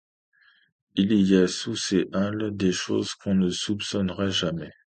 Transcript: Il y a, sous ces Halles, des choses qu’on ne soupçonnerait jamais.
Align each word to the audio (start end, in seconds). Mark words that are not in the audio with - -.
Il 0.95 1.11
y 1.13 1.35
a, 1.35 1.47
sous 1.47 1.75
ces 1.75 2.09
Halles, 2.11 2.49
des 2.57 2.71
choses 2.71 3.13
qu’on 3.13 3.35
ne 3.35 3.51
soupçonnerait 3.51 4.31
jamais. 4.31 4.71